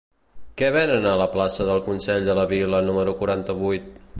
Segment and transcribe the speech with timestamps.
[0.61, 3.93] Què venen a la plaça del Consell de la Vila número quaranta-vuit?